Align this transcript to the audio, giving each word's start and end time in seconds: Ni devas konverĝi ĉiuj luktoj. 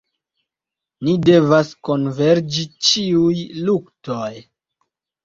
Ni 1.07 1.13
devas 1.27 1.69
konverĝi 1.89 2.63
ĉiuj 2.87 3.37
luktoj. 3.69 4.31